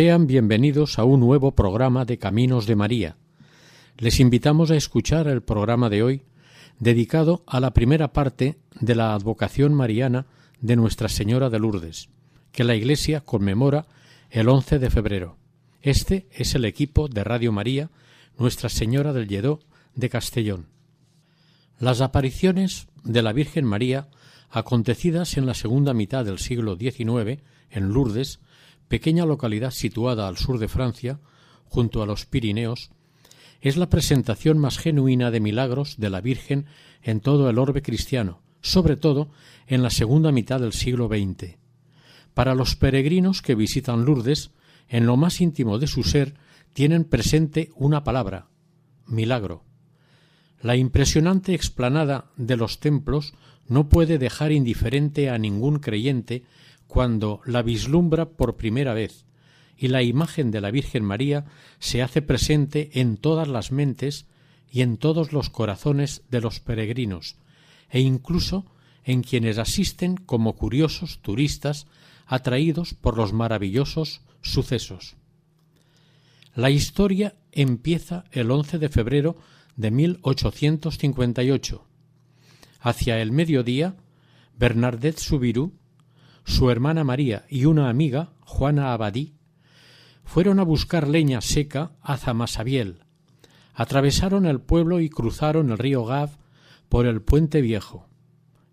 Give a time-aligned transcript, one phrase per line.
[0.00, 3.18] Sean bienvenidos a un nuevo programa de Caminos de María.
[3.98, 6.22] Les invitamos a escuchar el programa de hoy
[6.78, 10.24] dedicado a la primera parte de la advocación mariana
[10.62, 12.08] de Nuestra Señora de Lourdes,
[12.50, 13.88] que la Iglesia conmemora
[14.30, 15.36] el 11 de febrero.
[15.82, 17.90] Este es el equipo de Radio María
[18.38, 19.60] Nuestra Señora del Lledó
[19.94, 20.68] de Castellón.
[21.78, 24.08] Las apariciones de la Virgen María,
[24.48, 28.40] acontecidas en la segunda mitad del siglo XIX en Lourdes,
[28.90, 31.20] pequeña localidad situada al sur de Francia,
[31.66, 32.90] junto a los Pirineos,
[33.60, 36.66] es la presentación más genuina de milagros de la Virgen
[37.00, 39.30] en todo el orbe cristiano, sobre todo
[39.68, 41.54] en la segunda mitad del siglo XX.
[42.34, 44.50] Para los peregrinos que visitan Lourdes,
[44.88, 46.34] en lo más íntimo de su ser
[46.72, 48.48] tienen presente una palabra
[49.06, 49.62] milagro.
[50.62, 53.34] La impresionante explanada de los templos
[53.68, 56.42] no puede dejar indiferente a ningún creyente
[56.90, 59.24] cuando la vislumbra por primera vez,
[59.76, 61.44] y la imagen de la Virgen María
[61.78, 64.26] se hace presente en todas las mentes
[64.72, 67.36] y en todos los corazones de los peregrinos,
[67.90, 68.66] e incluso
[69.04, 71.86] en quienes asisten como curiosos turistas
[72.26, 75.14] atraídos por los maravillosos sucesos.
[76.56, 79.36] La historia empieza el 11 de febrero
[79.76, 81.84] de 1858.
[82.80, 83.94] Hacia el mediodía,
[84.58, 85.79] Bernadette Subirú,
[86.50, 89.34] su hermana María y una amiga, Juana Abadí,
[90.24, 93.04] fueron a buscar leña seca a Zamasabiel.
[93.72, 96.30] Atravesaron el pueblo y cruzaron el río Gav
[96.88, 98.08] por el puente viejo.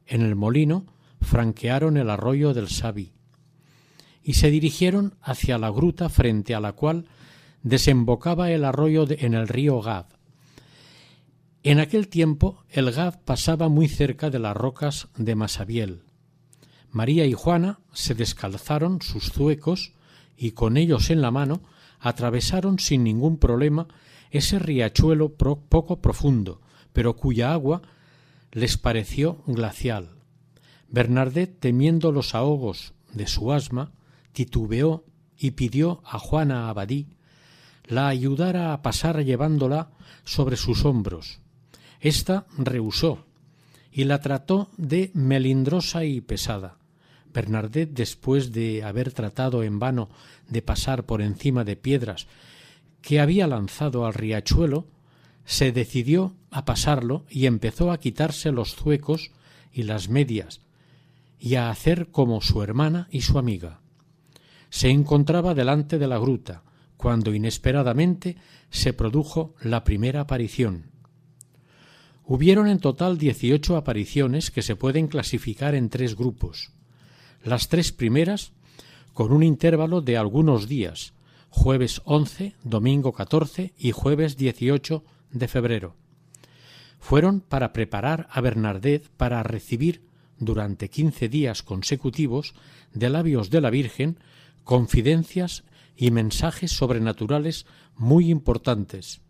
[0.07, 0.85] En el molino
[1.21, 3.13] franquearon el arroyo del Sabi
[4.23, 7.05] y se dirigieron hacia la gruta frente a la cual
[7.61, 10.05] desembocaba el arroyo de- en el río Gav.
[11.63, 16.01] En aquel tiempo el Gav pasaba muy cerca de las rocas de Masabiel.
[16.91, 19.93] María y Juana se descalzaron sus zuecos
[20.37, 21.61] y con ellos en la mano
[21.99, 23.87] atravesaron sin ningún problema
[24.31, 26.61] ese riachuelo poco profundo,
[26.93, 27.81] pero cuya agua
[28.51, 30.09] les pareció glacial.
[30.89, 33.91] Bernardet, temiendo los ahogos de su asma,
[34.31, 35.05] titubeó
[35.37, 37.07] y pidió a Juana Abadí
[37.85, 39.91] la ayudara a pasar llevándola
[40.25, 41.39] sobre sus hombros.
[41.99, 43.26] Esta rehusó
[43.97, 46.77] y la trató de melindrosa y pesada.
[47.33, 50.09] Bernardet, después de haber tratado en vano
[50.47, 52.27] de pasar por encima de piedras
[53.01, 54.85] que había lanzado al riachuelo,
[55.45, 59.31] se decidió a pasarlo y empezó a quitarse los zuecos
[59.73, 60.61] y las medias
[61.39, 63.81] y a hacer como su hermana y su amiga.
[64.69, 66.61] Se encontraba delante de la gruta
[66.97, 68.37] cuando inesperadamente
[68.69, 70.91] se produjo la primera aparición.
[72.29, 76.71] Hubieron en total dieciocho apariciones que se pueden clasificar en tres grupos.
[77.41, 78.51] Las tres primeras
[79.13, 81.13] con un intervalo de algunos días,
[81.49, 85.95] jueves 11, domingo 14 y jueves 18 de febrero.
[86.99, 90.01] Fueron para preparar a Bernardet para recibir
[90.37, 92.55] durante quince días consecutivos
[92.93, 94.19] de labios de la Virgen
[94.65, 95.63] confidencias
[95.95, 99.21] y mensajes sobrenaturales muy importantes.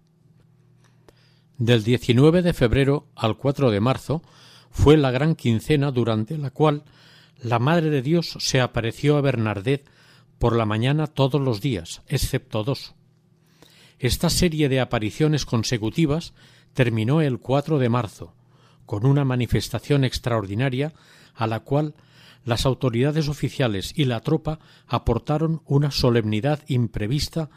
[1.58, 4.22] Del 19 de febrero al 4 de marzo
[4.70, 6.84] fue la gran quincena durante la cual
[7.42, 9.90] la Madre de Dios se apareció a Bernardet
[10.38, 12.94] por la mañana todos los días, excepto dos.
[13.98, 16.36] Esta serie de apariciones consecutivas
[16.74, 18.36] terminó el 4 de marzo,
[18.86, 20.94] con una manifestación extraordinaria
[21.34, 21.96] a la cual
[22.46, 27.50] las autoridades oficiales y la tropa aportaron una solemnidad imprevista,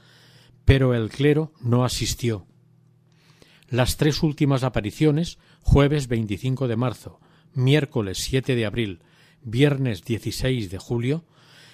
[0.64, 2.47] pero el clero no asistió.
[3.70, 7.20] Las tres últimas apariciones, jueves 25 de marzo,
[7.55, 9.00] miércoles 7 de abril,
[9.43, 11.25] viernes 16 de julio,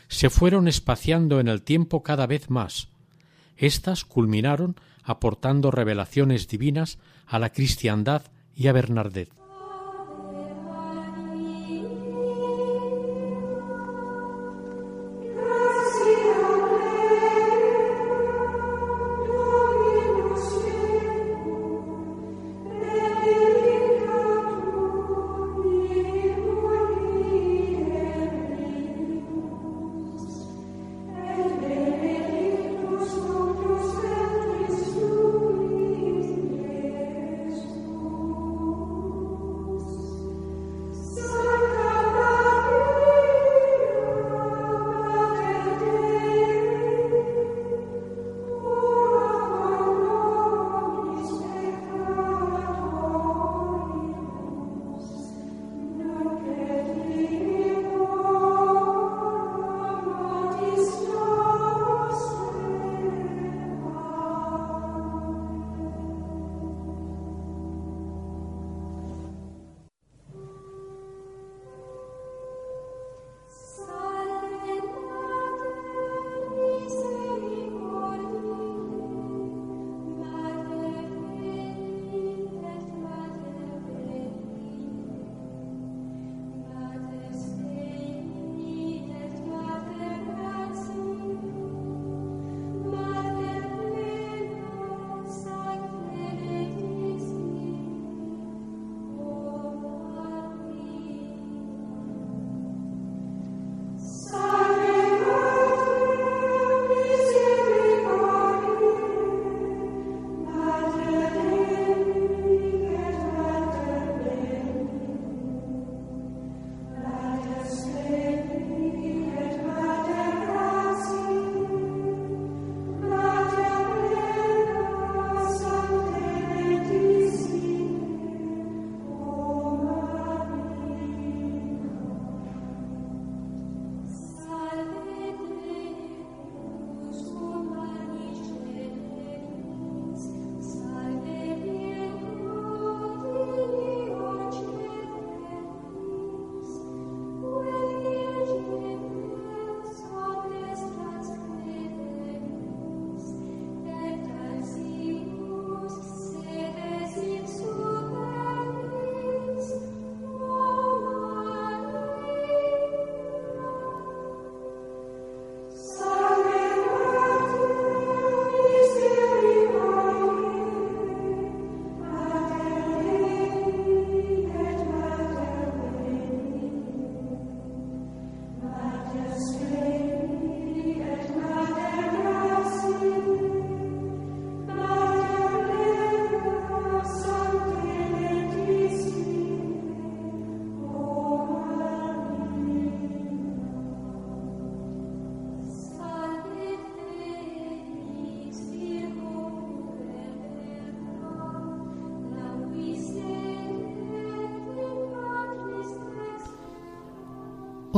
[0.09, 2.89] se fueron espaciando en el tiempo cada vez más.
[3.57, 9.31] Estas culminaron aportando revelaciones divinas a la cristiandad y a Bernardet.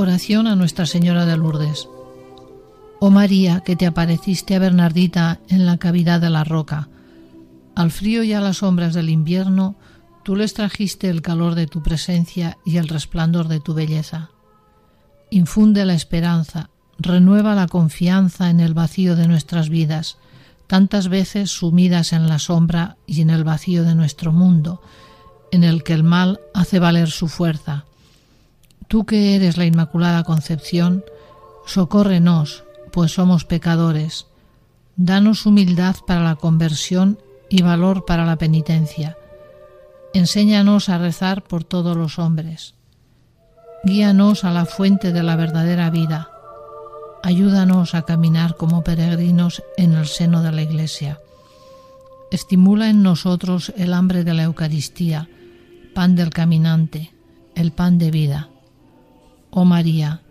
[0.00, 1.88] Oración a Nuestra Señora de Lourdes.
[3.00, 6.88] Oh María, que te apareciste a Bernardita en la cavidad de la roca,
[7.74, 9.74] al frío y a las sombras del invierno,
[10.22, 14.30] tú les trajiste el calor de tu presencia y el resplandor de tu belleza.
[15.30, 16.70] Infunde la esperanza,
[17.00, 20.16] renueva la confianza en el vacío de nuestras vidas,
[20.68, 24.80] tantas veces sumidas en la sombra y en el vacío de nuestro mundo,
[25.50, 27.84] en el que el mal hace valer su fuerza.
[28.88, 31.04] Tú que eres la Inmaculada Concepción,
[31.66, 34.26] socórrenos, pues somos pecadores.
[34.96, 37.18] Danos humildad para la conversión
[37.50, 39.18] y valor para la penitencia.
[40.14, 42.74] Enséñanos a rezar por todos los hombres.
[43.84, 46.30] Guíanos a la fuente de la verdadera vida.
[47.22, 51.20] Ayúdanos a caminar como peregrinos en el seno de la Iglesia.
[52.30, 55.28] Estimula en nosotros el hambre de la Eucaristía,
[55.94, 57.12] pan del caminante,
[57.54, 58.48] el pan de vida.
[59.50, 60.22] Oh María,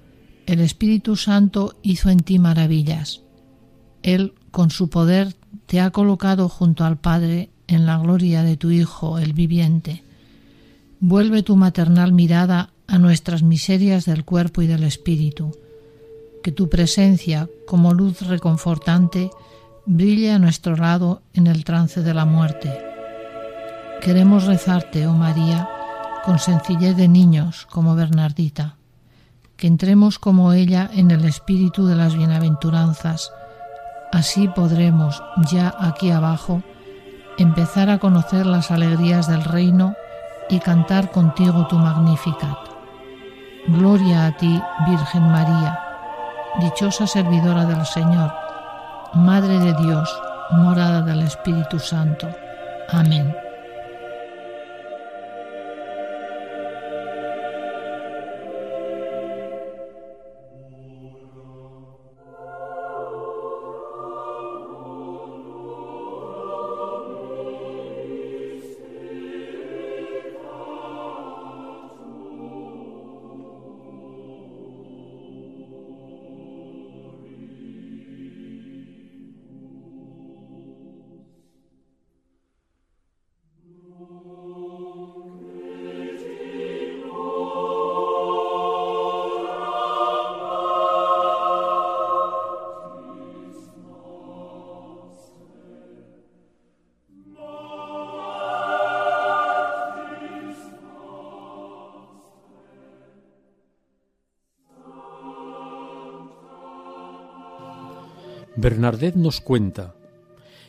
[0.45, 3.21] el Espíritu Santo hizo en ti maravillas.
[4.03, 8.71] Él, con su poder, te ha colocado junto al Padre en la gloria de tu
[8.71, 10.03] Hijo, el viviente.
[10.99, 15.51] Vuelve tu maternal mirada a nuestras miserias del cuerpo y del espíritu.
[16.41, 19.29] Que tu presencia, como luz reconfortante,
[19.85, 22.71] brille a nuestro lado en el trance de la muerte.
[24.01, 25.67] Queremos rezarte, oh María,
[26.23, 28.77] con sencillez de niños, como Bernardita.
[29.57, 33.31] Que entremos como ella en el espíritu de las bienaventuranzas,
[34.11, 35.21] Así podremos,
[35.51, 36.61] ya aquí abajo,
[37.37, 39.95] empezar a conocer las alegrías del reino
[40.49, 42.57] y cantar contigo tu Magnificat.
[43.67, 45.77] Gloria a ti, Virgen María,
[46.61, 48.31] dichosa servidora del Señor,
[49.13, 50.21] Madre de Dios,
[50.51, 52.29] morada del Espíritu Santo.
[52.89, 53.46] Amén.
[108.69, 109.95] Bernardet nos cuenta,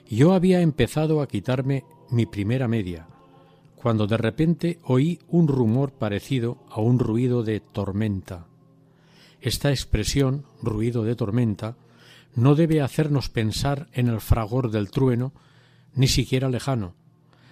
[0.09, 3.09] yo había empezado a quitarme mi primera media,
[3.75, 8.47] cuando de repente oí un rumor parecido a un ruido de tormenta.
[9.41, 11.77] Esta expresión, ruido de tormenta,
[12.37, 15.33] no debe hacernos pensar en el fragor del trueno,
[15.93, 16.95] ni siquiera lejano.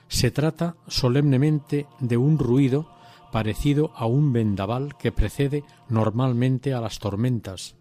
[0.06, 2.88] Se trata solemnemente de un ruido
[3.32, 7.74] parecido a un vendaval que precede normalmente a las tormentas.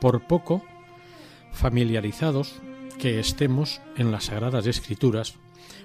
[0.00, 0.62] Por poco
[1.52, 2.60] familiarizados
[2.98, 5.34] que estemos en las Sagradas Escrituras,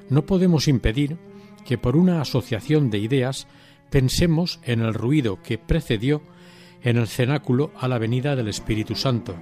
[0.10, 1.18] no podemos impedir
[1.66, 3.48] que por una asociación de ideas
[3.90, 6.22] pensemos en el ruido que precedió
[6.84, 9.36] en el cenáculo a la venida del Espíritu Santo.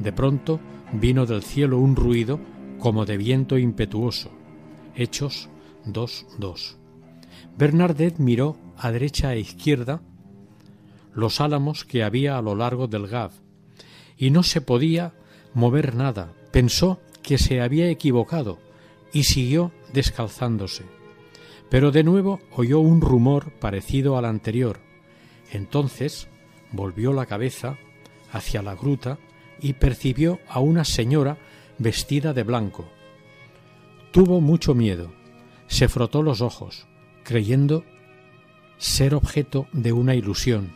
[0.00, 0.60] De pronto
[0.92, 2.40] vino del cielo un ruido
[2.78, 4.30] como de viento impetuoso.
[4.94, 5.48] Hechos
[5.86, 6.76] 2.2.
[7.56, 10.00] Bernardet miró a derecha e izquierda
[11.14, 13.32] los álamos que había a lo largo del Gav,
[14.16, 15.12] y no se podía
[15.54, 16.32] mover nada.
[16.50, 18.58] Pensó que se había equivocado
[19.12, 20.84] y siguió descalzándose.
[21.68, 24.80] Pero de nuevo oyó un rumor parecido al anterior.
[25.50, 26.28] Entonces
[26.72, 27.78] volvió la cabeza
[28.32, 29.18] hacia la gruta
[29.60, 31.38] y percibió a una señora
[31.78, 32.88] vestida de blanco.
[34.10, 35.12] Tuvo mucho miedo,
[35.66, 36.86] se frotó los ojos,
[37.24, 37.84] creyendo
[38.76, 40.72] ser objeto de una ilusión,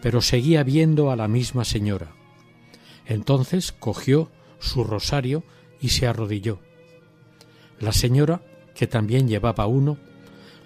[0.00, 2.14] pero seguía viendo a la misma señora.
[3.06, 5.42] Entonces cogió su rosario
[5.80, 6.60] y se arrodilló.
[7.80, 8.42] La señora,
[8.74, 9.98] que también llevaba uno,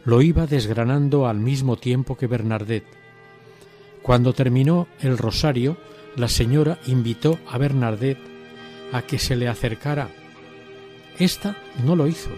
[0.04, 2.84] lo iba desgranando al mismo tiempo que Bernardet.
[4.02, 5.76] Cuando terminó el rosario,
[6.14, 8.18] la señora invitó a Bernardet
[8.92, 10.08] a que se le acercara.
[11.18, 12.30] Esta no lo hizo,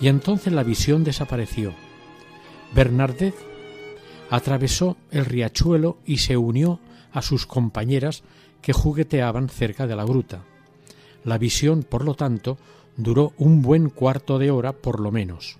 [0.00, 1.74] y entonces la visión desapareció.
[2.74, 3.34] Bernardet
[4.30, 6.80] atravesó el riachuelo y se unió
[7.12, 8.22] a sus compañeras
[8.60, 10.42] que jugueteaban cerca de la gruta.
[11.24, 12.58] La visión, por lo tanto,
[12.96, 15.58] duró un buen cuarto de hora por lo menos.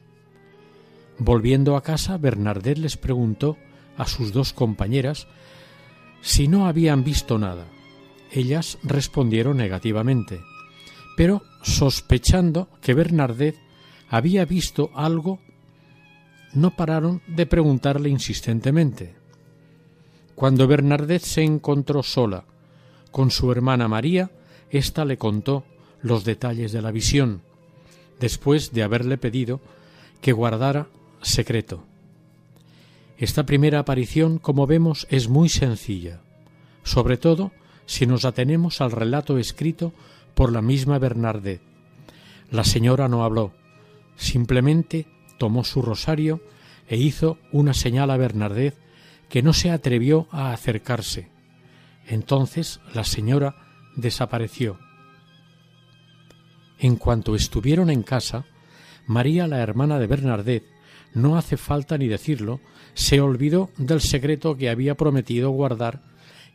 [1.19, 3.57] Volviendo a casa, Bernardet les preguntó
[3.97, 5.27] a sus dos compañeras
[6.21, 7.67] si no habían visto nada.
[8.33, 10.41] Ellas respondieron negativamente,
[11.17, 13.57] pero sospechando que Bernardet
[14.09, 15.41] había visto algo,
[16.53, 19.15] no pararon de preguntarle insistentemente.
[20.35, 22.45] Cuando Bernardet se encontró sola
[23.17, 24.31] con su hermana María,
[24.69, 25.65] ésta le contó
[26.03, 27.41] los detalles de la visión,
[28.21, 29.63] después de haberle pedido
[30.21, 30.89] que guardara
[31.23, 31.83] secreto.
[33.17, 36.21] Esta primera aparición, como vemos, es muy sencilla,
[36.85, 37.53] sobre todo
[37.87, 39.95] si nos atenemos al relato escrito
[40.35, 41.63] por la misma Bernardet.
[42.51, 43.55] La señora no habló,
[44.17, 45.07] simplemente
[45.39, 46.43] tomó su rosario
[46.87, 48.77] e hizo una señal a Bernardet
[49.31, 51.35] que no se atrevió a acercarse.
[52.07, 53.57] Entonces la señora
[53.97, 54.79] desapareció.
[56.79, 58.45] En cuanto estuvieron en casa,
[59.07, 60.65] María, la hermana de Bernardet,
[61.15, 62.61] no hace falta ni decirlo,
[62.95, 66.03] se olvidó del secreto que había prometido guardar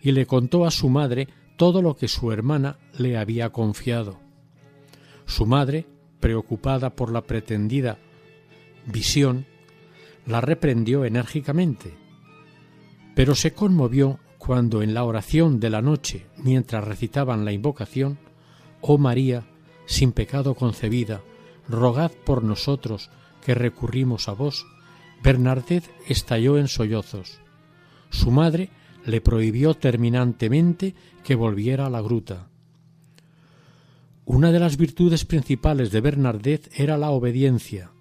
[0.01, 1.27] y le contó a su madre
[1.57, 4.19] todo lo que su hermana le había confiado.
[5.25, 5.87] Su madre,
[6.19, 7.97] preocupada por la pretendida
[8.85, 9.45] visión,
[10.25, 11.93] la reprendió enérgicamente,
[13.15, 18.17] pero se conmovió cuando en la oración de la noche, mientras recitaban la invocación,
[18.81, 19.45] Oh María,
[19.85, 21.21] sin pecado concebida,
[21.69, 23.11] rogad por nosotros
[23.45, 24.65] que recurrimos a vos,
[25.21, 27.39] Bernardet estalló en sollozos.
[28.09, 28.71] Su madre
[29.05, 32.47] le prohibió terminantemente que volviera a la gruta.
[34.25, 37.91] Una de las virtudes principales de Bernardet era la obediencia.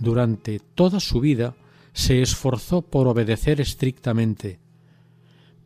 [0.00, 1.54] Durante toda su vida
[1.92, 4.61] se esforzó por obedecer estrictamente.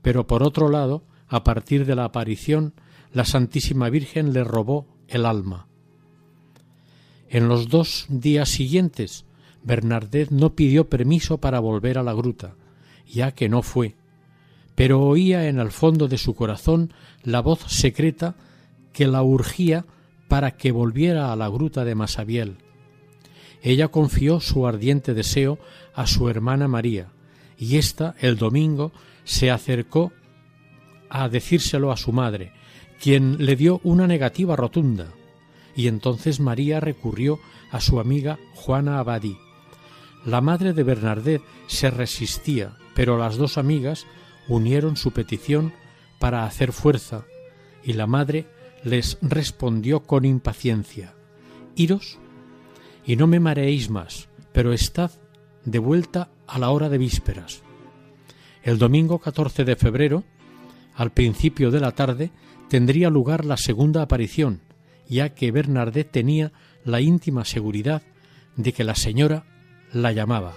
[0.06, 2.75] Pero por otro lado, a partir de la aparición,
[3.12, 5.66] la Santísima Virgen le robó el alma.
[7.28, 9.25] En los dos días siguientes,
[9.64, 12.54] Bernardet no pidió permiso para volver a la gruta,
[13.12, 13.96] ya que no fue,
[14.76, 16.92] pero oía en el fondo de su corazón
[17.25, 18.36] la voz secreta
[18.92, 19.86] que la urgía
[20.28, 22.58] para que volviera a la gruta de Masabiel.
[23.60, 25.58] Ella confió su ardiente deseo
[25.96, 27.08] a su hermana María,
[27.58, 28.92] y ésta el domingo
[29.26, 30.11] se acercó
[31.11, 32.54] a decírselo a su madre,
[32.99, 35.09] quien le dio una negativa rotunda
[35.76, 37.38] y entonces María recurrió
[37.71, 39.37] a su amiga Juana Abadí.
[40.25, 44.06] La madre de Bernardet se resistía, pero las dos amigas
[44.49, 45.75] unieron su petición
[46.18, 47.25] para hacer fuerza,
[47.85, 48.47] y la madre
[48.83, 51.14] les respondió con impaciencia
[51.76, 52.18] Iros
[53.04, 55.11] y no me mareéis más, pero estad
[55.64, 57.62] de vuelta a la hora de vísperas.
[58.66, 60.25] El domingo 14 de febrero,
[60.96, 62.32] al principio de la tarde,
[62.68, 64.61] tendría lugar la segunda aparición,
[65.08, 66.50] ya que Bernardet tenía
[66.85, 68.02] la íntima seguridad
[68.56, 69.44] de que la señora
[69.92, 70.54] la llamaba.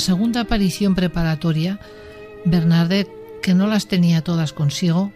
[0.00, 1.78] Segunda aparición preparatoria,
[2.44, 3.10] Bernadette,
[3.42, 5.12] que no las tenía todas consigo,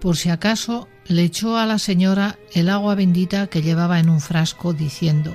[0.00, 4.20] por si acaso le echó a la señora el agua bendita que llevaba en un
[4.20, 5.34] frasco, diciendo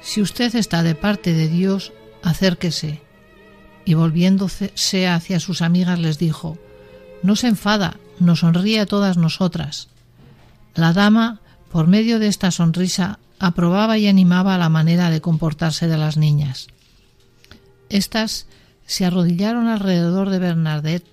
[0.00, 3.02] Si usted está de parte de Dios, acérquese.
[3.84, 4.72] Y volviéndose
[5.06, 6.58] hacia sus amigas les dijo
[7.22, 9.88] No se enfada, nos sonríe a todas nosotras.
[10.74, 11.40] La dama,
[11.70, 16.68] por medio de esta sonrisa, aprobaba y animaba la manera de comportarse de las niñas.
[17.94, 18.48] Estas
[18.86, 21.06] se arrodillaron alrededor de Bernadette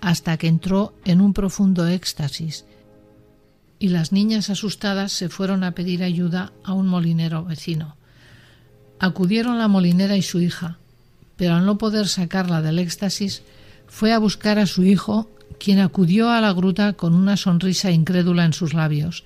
[0.00, 2.64] hasta que entró en un profundo éxtasis
[3.78, 7.98] y las niñas asustadas se fueron a pedir ayuda a un molinero vecino.
[8.98, 10.78] Acudieron la molinera y su hija,
[11.36, 13.42] pero al no poder sacarla del éxtasis,
[13.86, 18.46] fue a buscar a su hijo, quien acudió a la gruta con una sonrisa incrédula
[18.46, 19.24] en sus labios.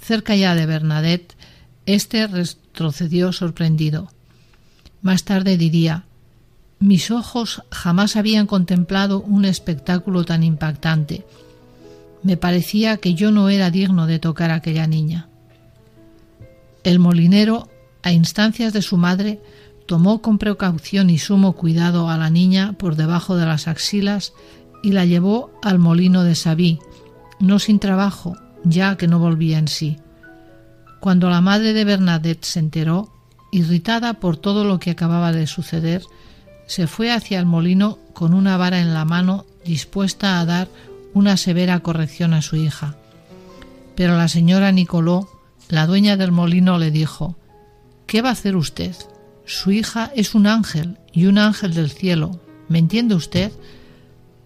[0.00, 1.36] Cerca ya de Bernadette,
[1.84, 4.08] éste retrocedió sorprendido.
[5.08, 6.04] Más tarde diría
[6.80, 11.24] Mis ojos jamás habían contemplado un espectáculo tan impactante.
[12.22, 15.30] Me parecía que yo no era digno de tocar a aquella niña.
[16.84, 17.70] El molinero,
[18.02, 19.40] a instancias de su madre,
[19.86, 24.34] tomó con precaución y sumo cuidado a la niña por debajo de las axilas
[24.82, 26.80] y la llevó al molino de Sabí,
[27.40, 29.96] no sin trabajo, ya que no volvía en sí.
[31.00, 33.17] Cuando la madre de Bernadette se enteró,
[33.50, 36.02] irritada por todo lo que acababa de suceder,
[36.66, 40.68] se fue hacia el molino con una vara en la mano dispuesta a dar
[41.14, 42.96] una severa corrección a su hija.
[43.94, 45.28] Pero la señora Nicoló,
[45.68, 47.36] la dueña del molino, le dijo
[48.06, 48.94] ¿Qué va a hacer usted?
[49.44, 52.40] Su hija es un ángel y un ángel del cielo.
[52.68, 53.52] ¿Me entiende usted?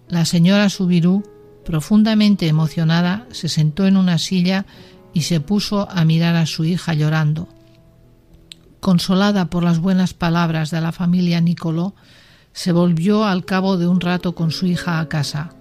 [0.07, 1.23] La señora Subirú,
[1.65, 4.65] profundamente emocionada, se sentó en una silla
[5.13, 7.47] y se puso a mirar a su hija llorando.
[8.83, 11.95] Consolada por las buenas palabras de la familia Nicoló,
[12.51, 15.53] se volvió al cabo de un rato con su hija a casa.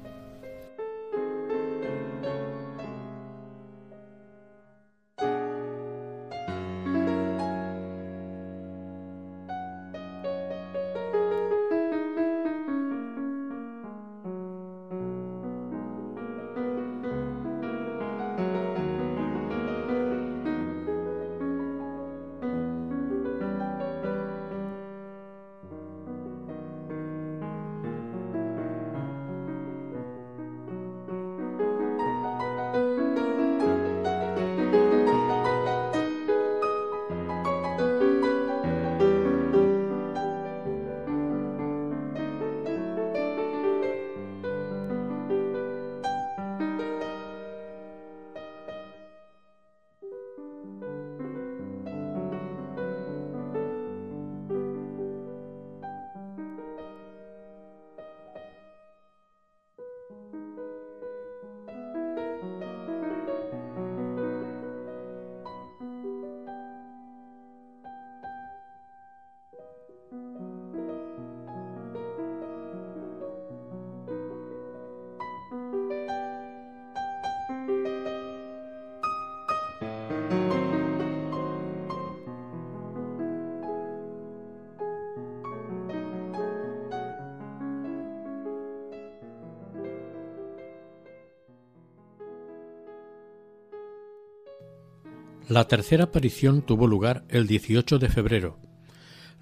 [95.52, 98.58] La tercera aparición tuvo lugar el 18 de febrero.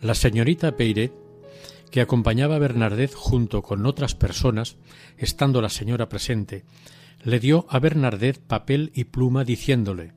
[0.00, 1.12] La señorita Peiret,
[1.92, 4.76] que acompañaba a Bernadette junto con otras personas,
[5.18, 6.64] estando la señora presente,
[7.22, 10.12] le dio a Bernadette papel y pluma diciéndole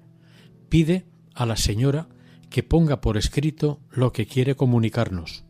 [0.67, 2.07] Pide a la señora
[2.49, 5.43] que ponga por escrito lo que quiere comunicarnos.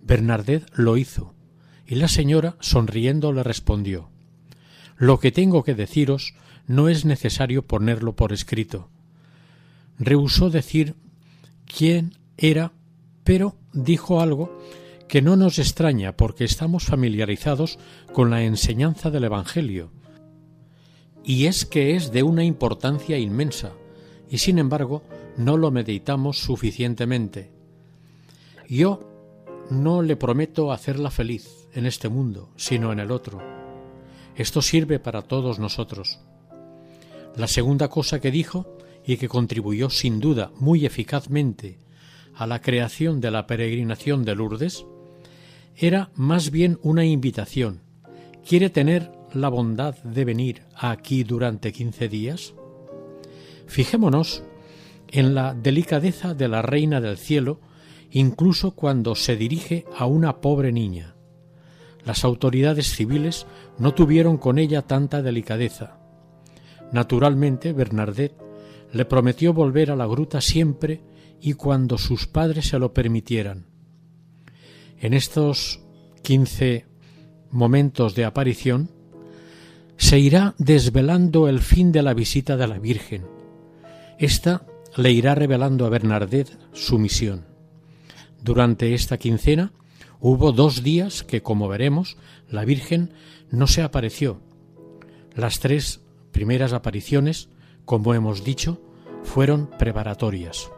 [0.00, 1.34] Bernadette lo hizo,
[1.86, 4.08] y la señora, sonriendo, le respondió
[4.96, 6.32] Lo que tengo que deciros
[6.66, 8.88] no es necesario ponerlo por escrito
[9.98, 10.94] rehusó decir
[11.66, 12.72] quién era,
[13.24, 14.58] pero dijo algo
[15.08, 17.78] que no nos extraña porque estamos familiarizados
[18.12, 19.90] con la enseñanza del Evangelio,
[21.24, 23.72] y es que es de una importancia inmensa,
[24.30, 25.02] y sin embargo
[25.36, 27.50] no lo meditamos suficientemente.
[28.68, 29.00] Yo
[29.70, 33.40] no le prometo hacerla feliz en este mundo, sino en el otro.
[34.36, 36.20] Esto sirve para todos nosotros.
[37.36, 38.75] La segunda cosa que dijo
[39.06, 41.78] y que contribuyó sin duda muy eficazmente
[42.34, 44.84] a la creación de la peregrinación de Lourdes,
[45.76, 47.82] era más bien una invitación.
[48.46, 52.54] ¿Quiere tener la bondad de venir aquí durante quince días?
[53.66, 54.42] Fijémonos
[55.08, 57.60] en la delicadeza de la Reina del Cielo
[58.10, 61.14] incluso cuando se dirige a una pobre niña.
[62.04, 63.46] Las autoridades civiles
[63.78, 65.98] no tuvieron con ella tanta delicadeza.
[66.92, 68.45] Naturalmente, Bernadette
[68.92, 71.02] le prometió volver a la gruta siempre
[71.40, 73.66] y cuando sus padres se lo permitieran.
[74.98, 75.80] En estos
[76.22, 76.86] quince
[77.50, 78.90] momentos de aparición,
[79.96, 83.24] se irá desvelando el fin de la visita de la Virgen.
[84.18, 87.44] Esta le irá revelando a Bernadette su misión.
[88.42, 89.72] Durante esta quincena
[90.20, 92.16] hubo dos días que, como veremos,
[92.50, 93.12] la Virgen
[93.50, 94.40] no se apareció.
[95.34, 96.00] Las tres
[96.32, 97.48] primeras apariciones,
[97.86, 98.78] como hemos dicho,
[99.22, 100.70] fueron preparatorias.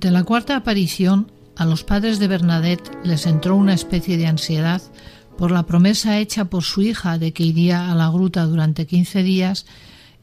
[0.00, 4.80] Ante la cuarta aparición, a los padres de Bernadette les entró una especie de ansiedad
[5.36, 9.22] por la promesa hecha por su hija de que iría a la gruta durante quince
[9.22, 9.66] días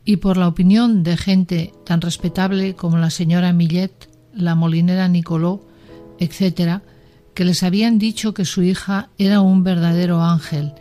[0.03, 5.67] y por la opinión de gente tan respetable como la señora Millet, la molinera Nicoló,
[6.17, 6.81] etc.,
[7.35, 10.73] que les habían dicho que su hija era un verdadero ángel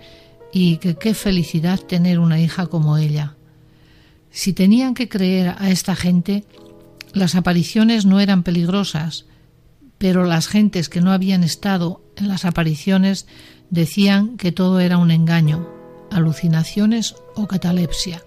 [0.54, 3.36] y que qué felicidad tener una hija como ella.
[4.30, 6.46] Si tenían que creer a esta gente,
[7.12, 9.26] las apariciones no eran peligrosas,
[9.98, 13.26] pero las gentes que no habían estado en las apariciones
[13.70, 15.68] decían que todo era un engaño,
[16.10, 18.22] alucinaciones o catalepsia.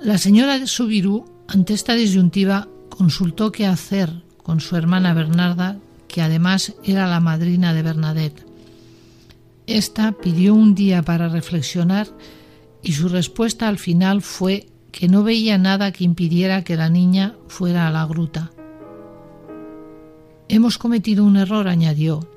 [0.00, 6.22] La señora de Subirú, ante esta disyuntiva, consultó qué hacer con su hermana Bernarda, que
[6.22, 8.46] además era la madrina de Bernadette.
[9.66, 12.08] Esta pidió un día para reflexionar
[12.82, 17.34] y su respuesta al final fue que no veía nada que impidiera que la niña
[17.48, 18.52] fuera a la gruta.
[20.48, 22.28] Hemos cometido un error, añadió,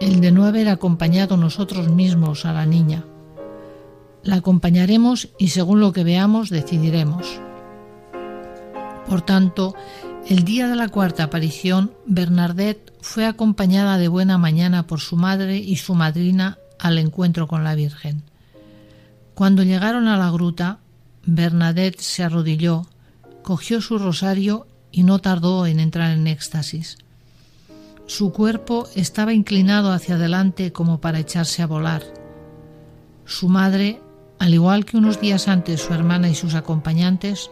[0.00, 3.04] el de no haber acompañado nosotros mismos a la niña.
[4.22, 7.40] La acompañaremos y según lo que veamos decidiremos.
[9.08, 9.74] Por tanto,
[10.28, 15.58] el día de la cuarta aparición, Bernadette fue acompañada de buena mañana por su madre
[15.58, 18.22] y su madrina al encuentro con la Virgen.
[19.34, 20.78] Cuando llegaron a la gruta,
[21.24, 22.86] Bernadette se arrodilló,
[23.42, 26.98] cogió su rosario y no tardó en entrar en éxtasis.
[28.06, 32.02] Su cuerpo estaba inclinado hacia adelante como para echarse a volar.
[33.24, 34.00] Su madre,
[34.38, 37.50] al igual que unos días antes su hermana y sus acompañantes,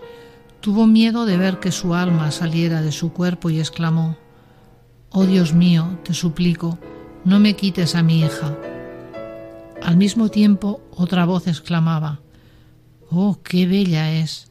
[0.61, 4.17] tuvo miedo de ver que su alma saliera de su cuerpo y exclamó
[5.11, 6.79] Oh Dios mío, te suplico,
[7.25, 8.57] no me quites a mi hija.
[9.83, 12.21] Al mismo tiempo otra voz exclamaba
[13.11, 14.51] Oh, qué bella es.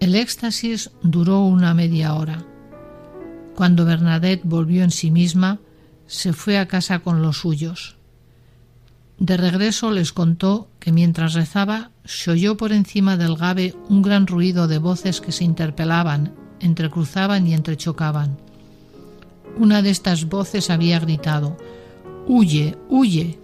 [0.00, 2.44] El éxtasis duró una media hora.
[3.56, 5.58] Cuando Bernadette volvió en sí misma,
[6.06, 7.96] se fue a casa con los suyos.
[9.18, 14.26] De regreso les contó que mientras rezaba se oyó por encima del gabe un gran
[14.26, 18.36] ruido de voces que se interpelaban, entrecruzaban y entrechocaban.
[19.56, 21.56] Una de estas voces había gritado
[22.26, 23.38] Huye, huye.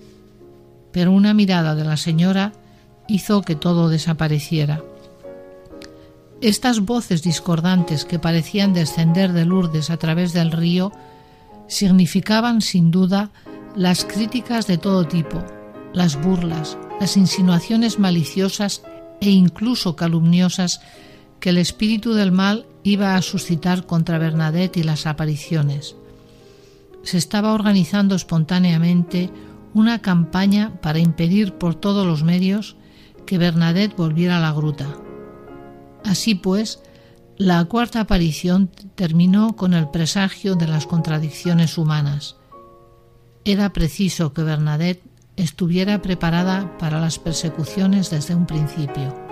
[0.92, 2.52] Pero una mirada de la señora
[3.10, 4.82] hizo que todo desapareciera.
[6.40, 10.92] Estas voces discordantes que parecían descender de Lourdes a través del río
[11.68, 13.30] significaban sin duda
[13.76, 15.44] las críticas de todo tipo,
[15.92, 18.82] las burlas, las insinuaciones maliciosas
[19.20, 20.80] e incluso calumniosas
[21.40, 25.96] que el espíritu del mal iba a suscitar contra Bernadette y las apariciones.
[27.02, 29.30] Se estaba organizando espontáneamente
[29.74, 32.76] una campaña para impedir por todos los medios
[33.30, 34.88] que Bernadette volviera a la gruta.
[36.04, 36.82] Así pues,
[37.38, 42.34] la cuarta aparición terminó con el presagio de las contradicciones humanas,
[43.44, 45.04] Era preciso que Bernadette
[45.36, 49.29] estuviera preparada para las persecuciones desde un principio.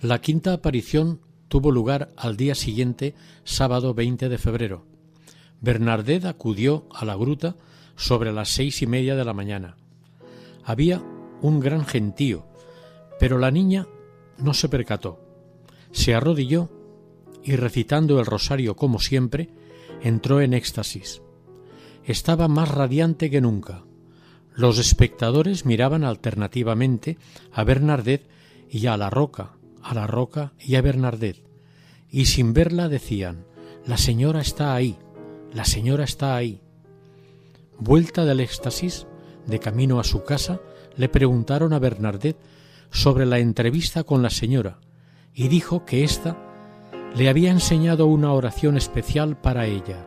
[0.00, 4.86] La quinta aparición tuvo lugar al día siguiente, sábado 20 de febrero.
[5.60, 7.56] Bernardet acudió a la gruta
[7.96, 9.76] sobre las seis y media de la mañana.
[10.62, 11.02] Había
[11.42, 12.46] un gran gentío,
[13.18, 13.88] pero la niña
[14.38, 15.20] no se percató.
[15.90, 16.70] Se arrodilló
[17.42, 19.48] y recitando el rosario como siempre,
[20.00, 21.22] entró en éxtasis.
[22.04, 23.82] Estaba más radiante que nunca.
[24.54, 27.18] Los espectadores miraban alternativamente
[27.52, 28.28] a Bernardet
[28.70, 31.36] y a la roca, a la roca y a Bernardet,
[32.10, 33.44] y sin verla decían
[33.86, 34.96] La señora está ahí,
[35.52, 36.60] la señora está ahí.
[37.78, 39.06] Vuelta del éxtasis,
[39.46, 40.60] de camino a su casa,
[40.96, 42.36] le preguntaron a Bernardet
[42.90, 44.78] sobre la entrevista con la señora,
[45.34, 46.36] y dijo que ésta
[47.16, 50.06] le había enseñado una oración especial para ella.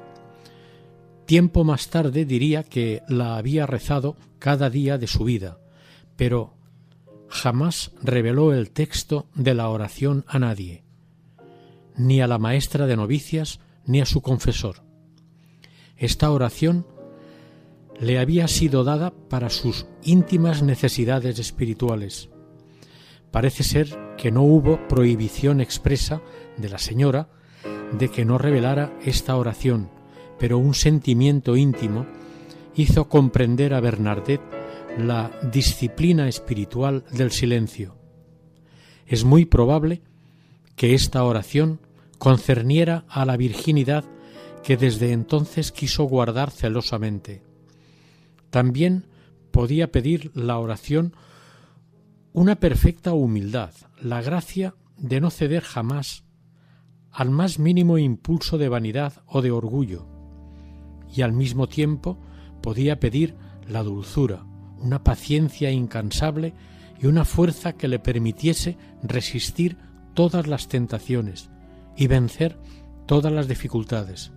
[1.25, 5.60] Tiempo más tarde diría que la había rezado cada día de su vida,
[6.15, 6.53] pero
[7.32, 10.84] jamás reveló el texto de la oración a nadie,
[11.96, 14.84] ni a la maestra de novicias ni a su confesor.
[15.96, 16.86] Esta oración
[18.00, 22.30] le había sido dada para sus íntimas necesidades espirituales.
[23.32, 26.22] Parece ser que no hubo prohibición expresa
[26.58, 27.30] de la señora
[27.98, 29.89] de que no revelara esta oración,
[30.38, 32.06] pero un sentimiento íntimo
[32.76, 34.41] hizo comprender a Bernardet
[34.97, 37.97] la disciplina espiritual del silencio.
[39.06, 40.01] Es muy probable
[40.75, 41.80] que esta oración
[42.17, 44.06] concerniera a la virginidad
[44.63, 47.41] que desde entonces quiso guardar celosamente.
[48.49, 49.08] También
[49.51, 51.15] podía pedir la oración
[52.34, 56.23] una perfecta humildad, la gracia de no ceder jamás
[57.12, 60.08] al más mínimo impulso de vanidad o de orgullo,
[61.13, 62.17] y al mismo tiempo
[62.62, 63.36] podía pedir
[63.67, 64.45] la dulzura,
[64.82, 66.54] una paciencia incansable
[67.00, 69.78] y una fuerza que le permitiese resistir
[70.13, 71.50] todas las tentaciones
[71.96, 72.58] y vencer
[73.06, 74.32] todas las dificultades.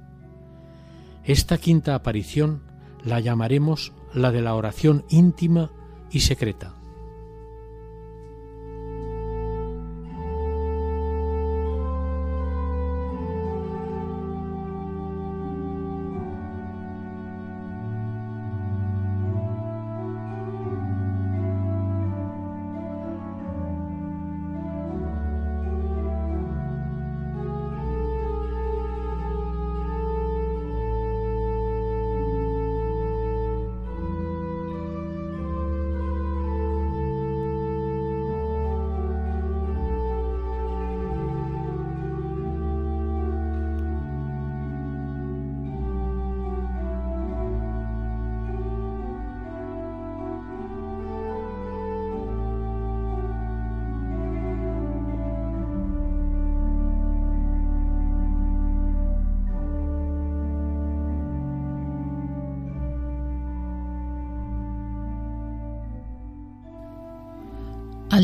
[1.24, 2.62] Esta quinta aparición
[3.02, 5.70] la llamaremos la de la oración íntima
[6.11, 6.73] y secreta.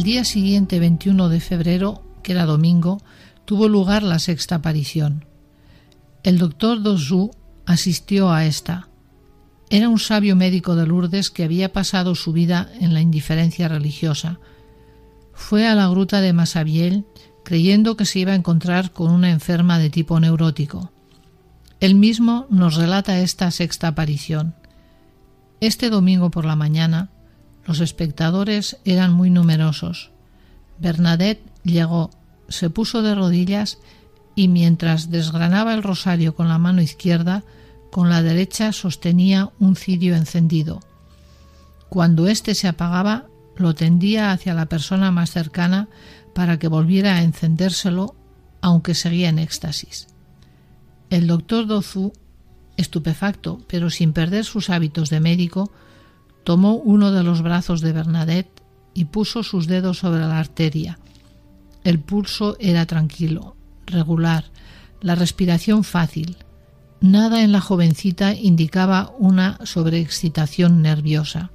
[0.01, 3.03] Al día siguiente, 21 de febrero, que era domingo,
[3.45, 5.27] tuvo lugar la sexta aparición.
[6.23, 7.33] El doctor Dosu
[7.67, 8.89] asistió a esta.
[9.69, 14.41] Era un sabio médico de Lourdes que había pasado su vida en la indiferencia religiosa.
[15.35, 17.05] Fue a la gruta de Masabiel
[17.45, 20.91] creyendo que se iba a encontrar con una enferma de tipo neurótico.
[21.79, 24.55] Él mismo nos relata esta sexta aparición.
[25.61, 27.11] Este domingo por la mañana
[27.71, 30.11] los espectadores eran muy numerosos.
[30.81, 32.11] Bernadette llegó,
[32.49, 33.79] se puso de rodillas
[34.35, 37.45] y mientras desgranaba el rosario con la mano izquierda,
[37.93, 40.81] con la derecha sostenía un cirio encendido.
[41.89, 45.87] Cuando éste se apagaba, lo tendía hacia la persona más cercana
[46.35, 48.17] para que volviera a encendérselo,
[48.63, 50.09] aunque seguía en éxtasis.
[51.09, 52.13] El doctor Dozu,
[52.77, 55.71] estupefacto, pero sin perder sus hábitos de médico,
[56.45, 58.63] tomó uno de los brazos de Bernadette
[58.95, 60.99] y puso sus dedos sobre la arteria.
[61.85, 64.45] El pulso era tranquilo, regular,
[65.01, 66.37] la respiración fácil.
[67.01, 71.51] Nada en la jovencita indicaba una sobreexcitación nerviosa.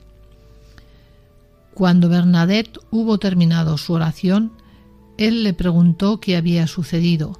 [1.75, 4.53] Cuando Bernadette hubo terminado su oración,
[5.17, 7.39] él le preguntó qué había sucedido.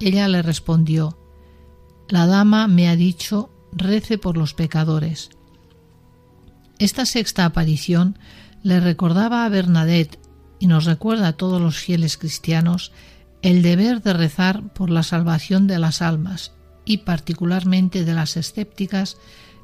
[0.00, 1.16] Ella le respondió,
[2.08, 5.30] La dama me ha dicho, rece por los pecadores.
[6.78, 8.18] Esta sexta aparición
[8.62, 10.18] le recordaba a Bernadette
[10.58, 12.92] y nos recuerda a todos los fieles cristianos
[13.42, 16.52] el deber de rezar por la salvación de las almas
[16.84, 19.16] y particularmente de las escépticas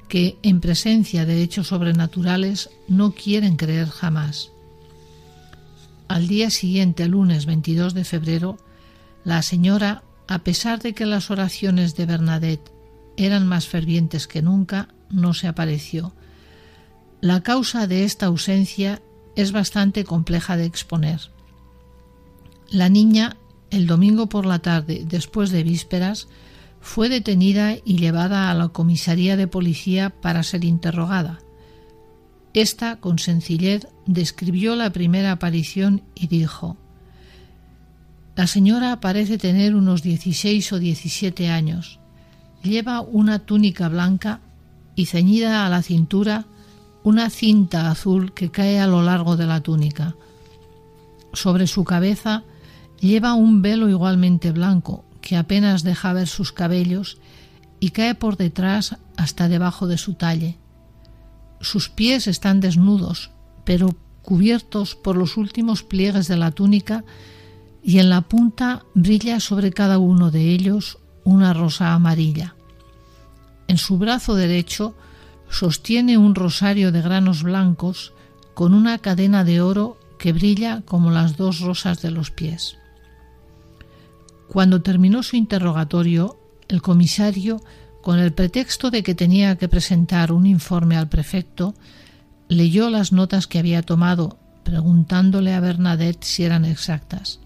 [0.08, 4.50] que en presencia de hechos sobrenaturales no quieren creer jamás.
[6.08, 8.58] Al día siguiente, lunes 22 de febrero,
[9.24, 12.72] la señora, a pesar de que las oraciones de Bernadette
[13.16, 16.12] eran más fervientes que nunca, no se apareció.
[17.20, 19.02] La causa de esta ausencia
[19.36, 21.20] es bastante compleja de exponer.
[22.70, 23.36] La niña,
[23.70, 26.28] el domingo por la tarde, después de vísperas,
[26.80, 31.40] fue detenida y llevada a la comisaría de policía para ser interrogada.
[32.54, 36.78] Esta, con sencillez, describió la primera aparición y dijo
[38.34, 42.00] La señora parece tener unos 16 o 17 años.
[42.62, 44.40] Lleva una túnica blanca
[44.96, 46.46] y ceñida a la cintura
[47.03, 50.14] una cinta azul que cae a lo largo de la túnica.
[51.32, 52.44] Sobre su cabeza
[53.01, 57.18] lleva un velo igualmente blanco que apenas deja ver sus cabellos
[57.78, 60.59] y cae por detrás hasta debajo de su talle.
[61.61, 63.30] Sus pies están desnudos,
[63.64, 67.05] pero cubiertos por los últimos pliegues de la túnica
[67.82, 72.55] y en la punta brilla sobre cada uno de ellos una rosa amarilla.
[73.68, 74.94] En su brazo derecho
[75.51, 78.12] sostiene un rosario de granos blancos
[78.55, 82.76] con una cadena de oro que brilla como las dos rosas de los pies.
[84.48, 86.38] Cuando terminó su interrogatorio,
[86.68, 87.62] el comisario,
[88.03, 91.74] con el pretexto de que tenía que presentar un informe al prefecto,
[92.48, 97.40] leyó las notas que había tomado, preguntándole a Bernadette si eran exactas.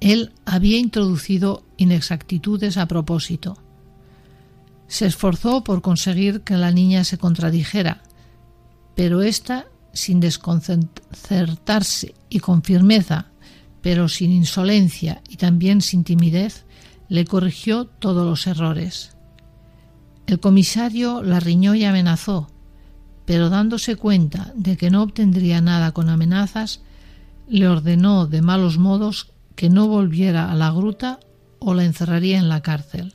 [0.00, 3.56] Él había introducido inexactitudes a propósito.
[4.90, 8.02] Se esforzó por conseguir que la niña se contradijera,
[8.96, 13.26] pero ésta, sin desconcertarse y con firmeza,
[13.82, 16.64] pero sin insolencia y también sin timidez,
[17.08, 19.16] le corrigió todos los errores.
[20.26, 22.50] El comisario la riñó y amenazó,
[23.26, 26.82] pero dándose cuenta de que no obtendría nada con amenazas,
[27.48, 31.20] le ordenó de malos modos que no volviera a la gruta
[31.60, 33.14] o la encerraría en la cárcel.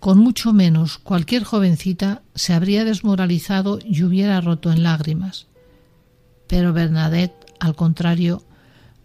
[0.00, 5.46] Con mucho menos cualquier jovencita se habría desmoralizado y hubiera roto en lágrimas.
[6.46, 8.44] Pero Bernadette, al contrario,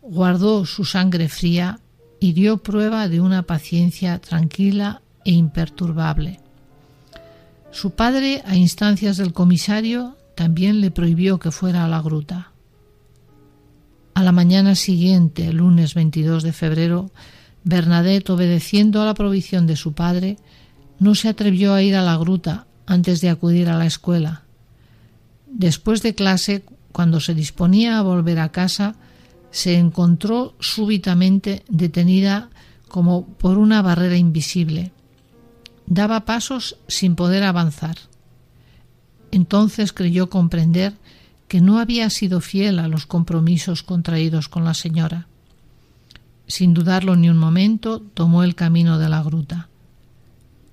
[0.01, 1.79] guardó su sangre fría
[2.19, 6.39] y dio prueba de una paciencia tranquila e imperturbable.
[7.71, 12.51] Su padre, a instancias del comisario, también le prohibió que fuera a la gruta.
[14.13, 17.11] A la mañana siguiente, lunes 22 de febrero,
[17.63, 20.37] Bernadette, obedeciendo a la provisión de su padre,
[21.03, 24.43] no se atrevió a ir a la gruta antes de acudir a la escuela.
[25.47, 28.95] Después de clase, cuando se disponía a volver a casa,
[29.51, 32.49] se encontró súbitamente detenida
[32.87, 34.91] como por una barrera invisible.
[35.85, 37.97] Daba pasos sin poder avanzar.
[39.31, 40.93] Entonces creyó comprender
[41.47, 45.27] que no había sido fiel a los compromisos contraídos con la señora.
[46.47, 49.69] Sin dudarlo ni un momento, tomó el camino de la gruta.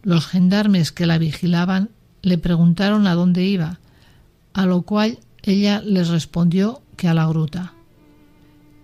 [0.03, 1.91] Los gendarmes que la vigilaban
[2.23, 3.81] le preguntaron a dónde iba,
[4.53, 7.75] a lo cual ella les respondió que a la gruta.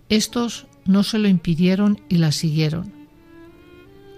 [0.09, 2.93] Estos no se lo impidieron y la siguieron.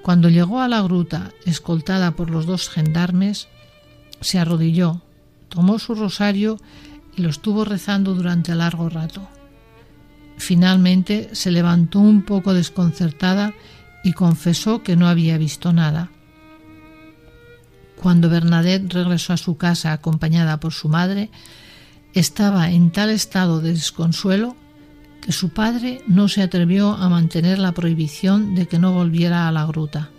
[0.03, 3.49] Cuando llegó a la gruta, escoltada por los dos gendarmes,
[4.21, 5.03] se arrodilló,
[5.49, 6.59] tomó su rosario
[7.17, 9.29] y lo estuvo rezando durante largo rato.
[10.37, 13.55] Finalmente se levantó un poco desconcertada
[14.05, 16.11] y confesó que no había visto nada.
[18.01, 21.31] Cuando Bernadette regresó a su casa acompañada por su madre,
[22.15, 24.57] estaba en tal estado de desconsuelo
[25.21, 29.53] que su padre no se atrevió a mantener la prohibición de que no volviera a
[29.53, 30.11] la gruta.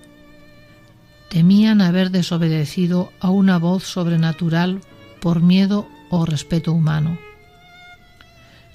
[1.29, 4.81] Temían haber desobedecido a una voz sobrenatural
[5.21, 7.17] por miedo o respeto humano.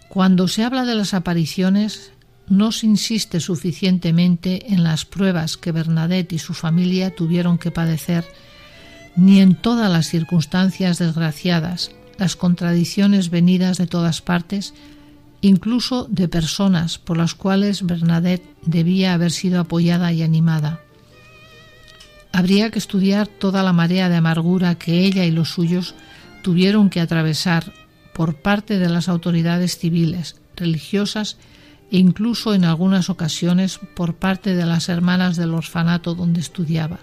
[0.09, 2.12] Cuando se habla de las apariciones,
[2.48, 8.24] no se insiste suficientemente en las pruebas que Bernadette y su familia tuvieron que padecer,
[9.16, 14.74] ni en todas las circunstancias desgraciadas, las contradicciones venidas de todas partes,
[15.40, 20.80] incluso de personas por las cuales Bernadette debía haber sido apoyada y animada.
[22.32, 25.94] Habría que estudiar toda la marea de amargura que ella y los suyos
[26.42, 27.72] tuvieron que atravesar
[28.12, 31.36] por parte de las autoridades civiles, religiosas
[31.90, 36.98] e incluso en algunas ocasiones por parte de las hermanas del orfanato donde estudiaba.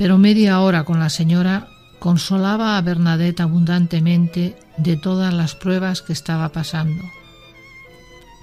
[0.00, 6.14] Pero media hora con la señora consolaba a Bernadette abundantemente de todas las pruebas que
[6.14, 7.04] estaba pasando.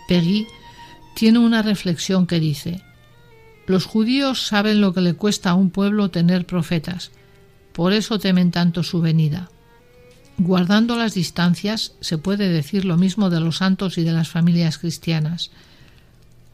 [0.07, 0.45] Peggy
[1.15, 2.83] tiene una reflexión que dice,
[3.65, 7.09] los judíos saben lo que le cuesta a un pueblo tener profetas,
[7.73, 9.49] por eso temen tanto su venida.
[10.37, 14.77] Guardando las distancias, se puede decir lo mismo de los santos y de las familias
[14.77, 15.49] cristianas.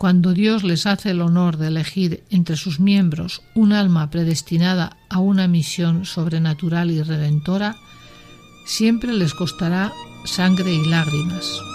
[0.03, 5.19] Cuando Dios les hace el honor de elegir entre sus miembros un alma predestinada a
[5.19, 7.77] una misión sobrenatural y redentora,
[8.65, 9.93] siempre les costará
[10.25, 11.72] sangre y lágrimas.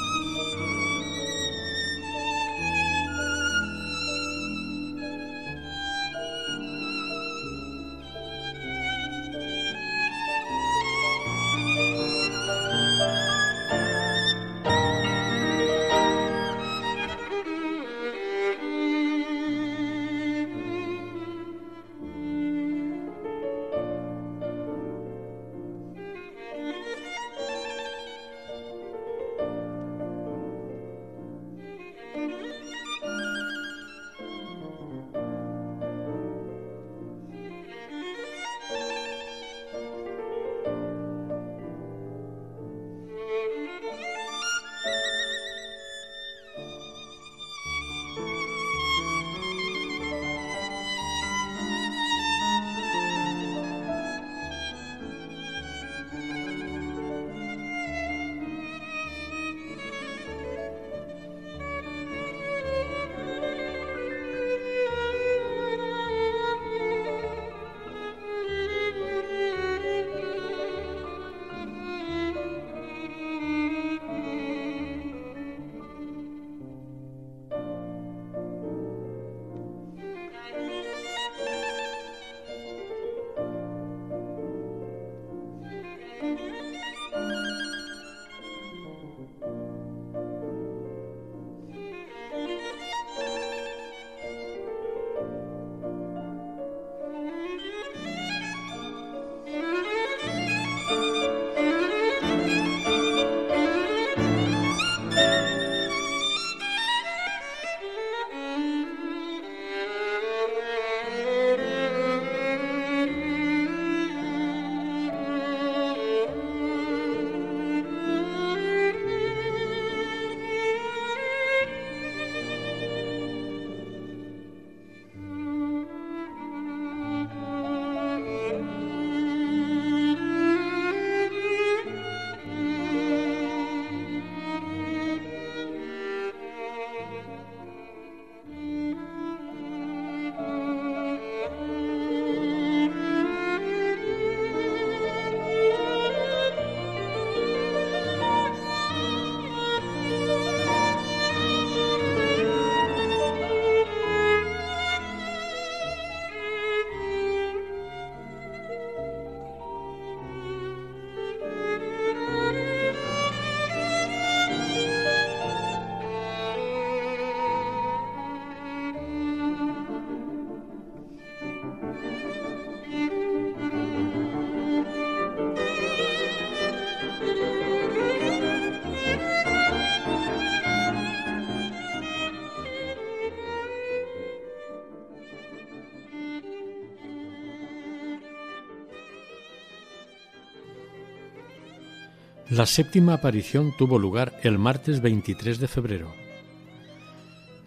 [192.58, 196.12] La séptima aparición tuvo lugar el martes 23 de febrero.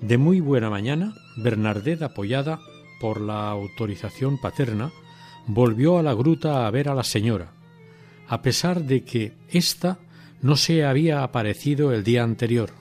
[0.01, 2.59] De muy buena mañana, Bernadette, apoyada
[2.99, 4.91] por la autorización paterna,
[5.47, 7.53] volvió a la gruta a ver a la señora,
[8.27, 9.97] a pesar de que ésta
[10.41, 12.71] no se había aparecido el día anterior.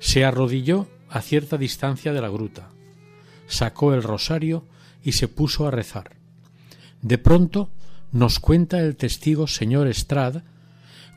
[0.00, 2.68] Se arrodilló a cierta distancia de la gruta,
[3.46, 4.66] sacó el rosario
[5.02, 6.16] y se puso a rezar.
[7.00, 7.70] De pronto
[8.12, 10.42] nos cuenta el testigo señor Estrad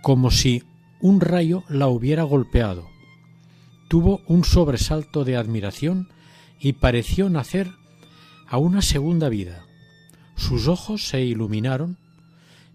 [0.01, 0.63] como si
[0.99, 2.87] un rayo la hubiera golpeado.
[3.87, 6.09] Tuvo un sobresalto de admiración
[6.59, 7.71] y pareció nacer
[8.47, 9.65] a una segunda vida.
[10.35, 11.97] Sus ojos se iluminaron.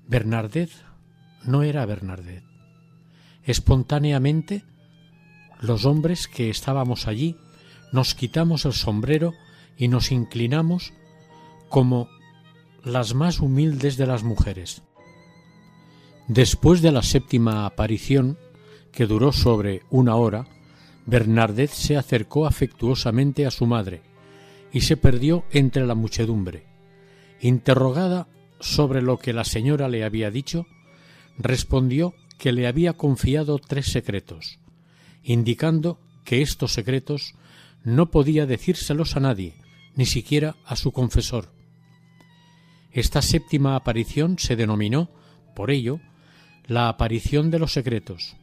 [0.06, 0.70] Bernardet
[1.44, 2.44] no era Bernardet.
[3.44, 4.64] Espontáneamente,
[5.60, 7.36] los hombres que estábamos allí
[7.92, 9.34] nos quitamos el sombrero
[9.76, 10.92] y nos inclinamos
[11.68, 12.08] como
[12.84, 14.82] las más humildes de las mujeres.
[16.34, 18.38] Después de la séptima aparición,
[18.90, 20.46] que duró sobre una hora,
[21.04, 24.00] Bernardet se acercó afectuosamente a su madre
[24.72, 26.64] y se perdió entre la muchedumbre.
[27.42, 28.28] Interrogada
[28.60, 30.64] sobre lo que la señora le había dicho,
[31.36, 34.58] respondió que le había confiado tres secretos,
[35.22, 37.34] indicando que estos secretos
[37.84, 39.52] no podía decírselos a nadie,
[39.96, 41.52] ni siquiera a su confesor.
[42.90, 45.10] Esta séptima aparición se denominó,
[45.54, 46.00] por ello,
[46.72, 48.34] la aparición de los secretos.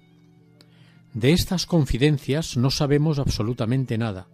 [1.14, 4.28] De estas confidencias no sabemos absolutamente nada,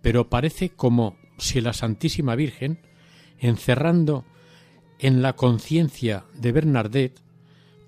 [0.00, 2.78] pero parece como si la Santísima Virgen,
[3.38, 4.24] encerrando
[5.00, 7.20] en la conciencia de Bernardet,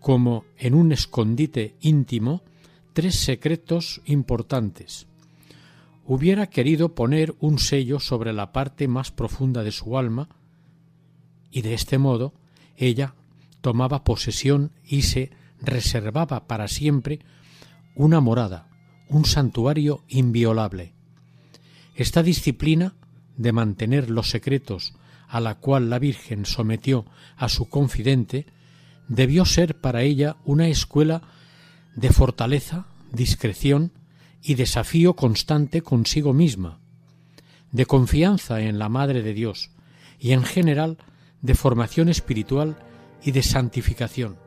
[0.00, 2.42] como en un escondite íntimo,
[2.92, 5.06] tres secretos importantes.
[6.04, 10.28] Hubiera querido poner un sello sobre la parte más profunda de su alma,
[11.50, 12.34] y de este modo
[12.76, 13.14] ella
[13.66, 17.18] tomaba posesión y se reservaba para siempre
[17.96, 18.68] una morada,
[19.08, 20.92] un santuario inviolable.
[21.96, 22.94] Esta disciplina
[23.36, 24.94] de mantener los secretos
[25.26, 27.06] a la cual la Virgen sometió
[27.36, 28.46] a su confidente
[29.08, 31.22] debió ser para ella una escuela
[31.96, 33.90] de fortaleza, discreción
[34.44, 36.78] y desafío constante consigo misma,
[37.72, 39.70] de confianza en la Madre de Dios
[40.20, 40.98] y en general
[41.42, 42.78] de formación espiritual
[43.22, 44.45] y de santificación.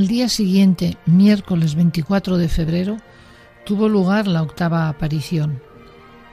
[0.00, 2.96] Al día siguiente, miércoles 24 de febrero,
[3.66, 5.60] tuvo lugar la octava aparición.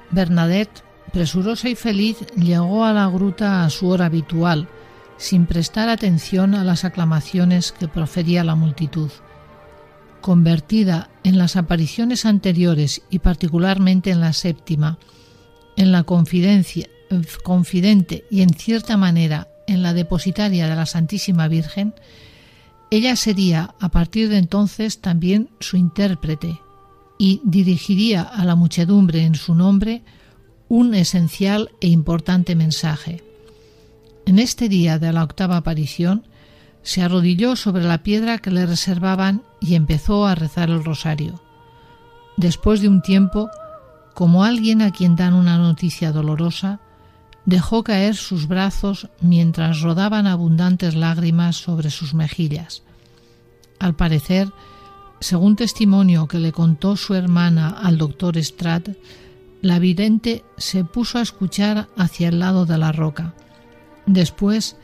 [0.10, 4.70] Bernadette, presurosa y feliz, llegó a la gruta a su hora habitual,
[5.18, 9.12] sin prestar atención a las aclamaciones que profería la multitud.
[10.22, 14.98] Convertida en las apariciones anteriores y particularmente en la séptima,
[15.76, 16.88] en la confidencia,
[17.44, 21.94] confidente y en cierta manera en la depositaria de la Santísima Virgen,
[22.90, 26.62] ella sería a partir de entonces también su intérprete
[27.18, 30.04] y dirigiría a la muchedumbre en su nombre
[30.70, 33.24] un esencial e importante mensaje.
[34.26, 36.24] En este día de la octava aparición,
[36.84, 41.42] se arrodilló sobre la piedra que le reservaban y empezó a rezar el rosario.
[42.38, 43.50] Después de un tiempo,
[44.14, 46.80] como alguien a quien dan una noticia dolorosa,
[47.48, 52.84] dejó caer sus brazos mientras rodaban abundantes lágrimas sobre sus mejillas.
[53.80, 54.52] Al parecer,
[55.22, 58.90] según testimonio que le contó su hermana al doctor Stratt,
[59.62, 63.34] la vidente se puso a escuchar hacia el lado de la roca.
[64.06, 64.76] Después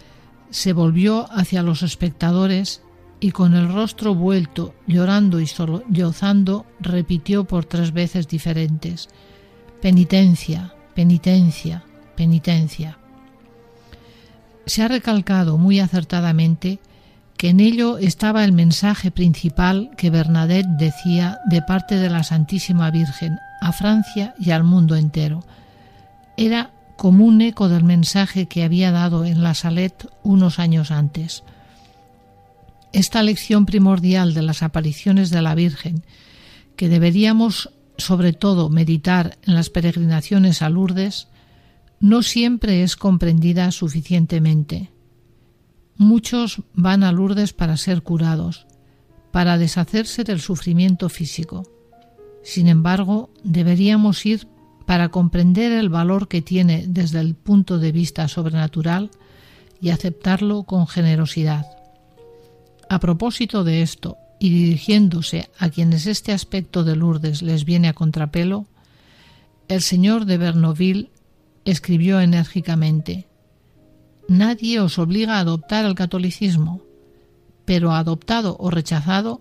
[0.49, 2.81] se volvió hacia los espectadores
[3.19, 9.09] y con el rostro vuelto, llorando y sollozando, repitió por tres veces diferentes
[9.81, 11.83] Penitencia, penitencia,
[12.15, 12.97] penitencia.
[14.65, 16.79] Se ha recalcado muy acertadamente
[17.37, 22.89] que en ello estaba el mensaje principal que Bernadette decía de parte de la Santísima
[22.89, 25.43] Virgen a Francia y al mundo entero.
[26.37, 31.43] Era como un eco del mensaje que había dado en la Salette unos años antes.
[32.93, 36.05] Esta lección primordial de las apariciones de la Virgen,
[36.77, 41.27] que deberíamos sobre todo meditar en las peregrinaciones a Lourdes,
[42.03, 44.91] no siempre es comprendida suficientemente.
[45.95, 48.67] Muchos van a Lourdes para ser curados,
[49.31, 51.63] para deshacerse del sufrimiento físico.
[52.43, 54.49] Sin embargo, deberíamos ir
[54.85, 59.09] para comprender el valor que tiene desde el punto de vista sobrenatural
[59.79, 61.67] y aceptarlo con generosidad.
[62.89, 67.93] A propósito de esto, y dirigiéndose a quienes este aspecto de Lourdes les viene a
[67.93, 68.67] contrapelo,
[69.69, 71.09] el señor de Bernoville
[71.65, 73.27] escribió enérgicamente
[74.27, 76.81] Nadie os obliga a adoptar el catolicismo,
[77.65, 79.39] pero adoptado o rechazado,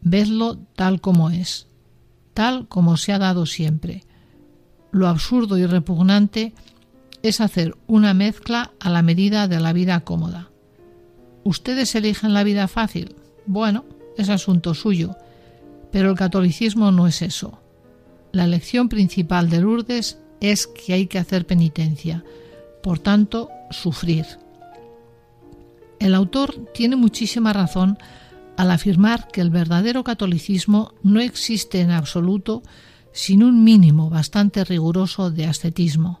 [0.00, 1.68] vedlo tal como es,
[2.34, 4.04] tal como se ha dado siempre.
[4.90, 6.54] Lo absurdo y repugnante
[7.22, 10.50] es hacer una mezcla a la medida de la vida cómoda.
[11.44, 13.14] ¿Ustedes eligen la vida fácil?
[13.46, 13.84] Bueno,
[14.16, 15.16] es asunto suyo,
[15.92, 17.60] pero el catolicismo no es eso.
[18.32, 22.24] La lección principal de Lourdes es que hay que hacer penitencia,
[22.82, 24.26] por tanto, sufrir.
[25.98, 27.98] El autor tiene muchísima razón
[28.56, 32.62] al afirmar que el verdadero catolicismo no existe en absoluto
[33.12, 36.20] sin un mínimo bastante riguroso de ascetismo.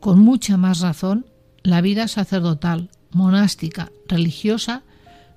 [0.00, 1.26] Con mucha más razón,
[1.62, 4.82] la vida sacerdotal, monástica, religiosa,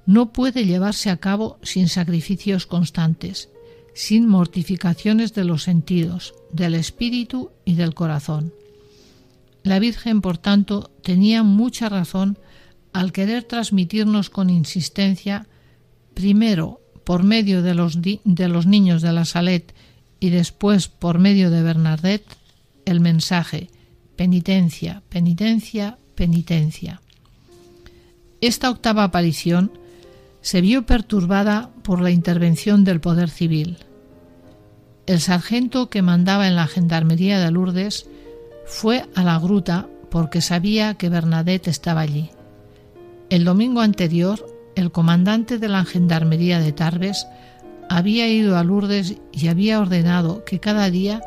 [0.05, 3.49] no puede llevarse a cabo sin sacrificios constantes,
[3.97, 8.53] sin mortificaciones de los sentidos, del espíritu y del corazón.
[9.63, 12.37] La Virgen, por tanto, tenía mucha razón
[12.93, 15.47] al querer transmitirnos con insistencia,
[16.13, 17.97] primero por medio de los,
[18.67, 19.73] niños de la Salet
[20.19, 22.37] y después por medio de Bernadette,
[22.85, 23.71] el mensaje
[24.15, 27.01] penitencia, penitencia, penitencia.
[28.41, 29.71] Esta octava aparición
[30.41, 33.86] se vio perturbada por la intervención del poder civil.
[35.07, 38.07] El sargento que mandaba en la gendarmería de Lourdes
[38.65, 42.29] fue a la gruta porque sabía que Bernadette estaba allí.
[43.29, 44.45] El domingo anterior,
[44.75, 47.25] el comandante de la gendarmería de Tarbes
[47.89, 51.21] había ido a Lourdes y había ordenado que cada día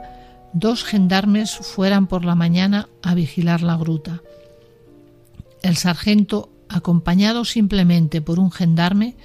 [0.53, 4.21] dos gendarmes fueran por la mañana a vigilar la gruta.
[5.63, 9.17] El sargento, acompañado simplemente por un gendarme,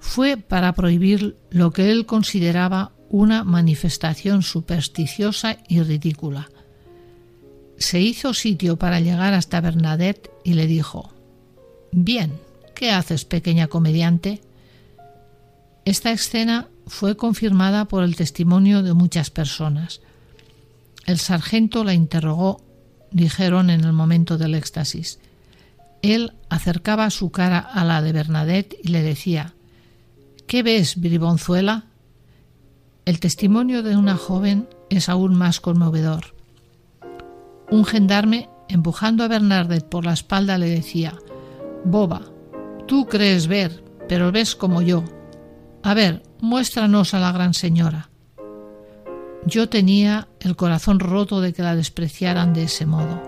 [0.00, 6.48] fue para prohibir lo que él consideraba una manifestación supersticiosa y ridícula
[7.78, 11.12] se hizo sitio para llegar hasta Bernadette y le dijo
[11.92, 12.32] Bien,
[12.74, 14.40] ¿qué haces, pequeña comediante?
[15.84, 20.00] Esta escena fue confirmada por el testimonio de muchas personas.
[21.06, 22.64] El sargento la interrogó,
[23.12, 25.20] dijeron en el momento del éxtasis.
[26.02, 29.54] Él acercaba su cara a la de Bernadette y le decía
[30.48, 31.93] ¿Qué ves, bribonzuela?
[33.04, 36.34] El testimonio de una joven es aún más conmovedor.
[37.70, 41.14] Un gendarme, empujando a Bernardet por la espalda, le decía
[41.84, 42.22] Boba,
[42.86, 45.04] tú crees ver, pero ves como yo.
[45.82, 48.08] A ver, muéstranos a la gran señora.
[49.44, 53.22] Yo tenía el corazón roto de que la despreciaran de ese modo.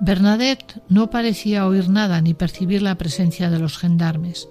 [0.00, 4.48] Bernadette no parecía oír nada ni percibir la presencia de los gendarmes.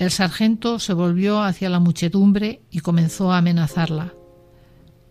[0.00, 4.14] El sargento se volvió hacia la muchedumbre y comenzó a amenazarla.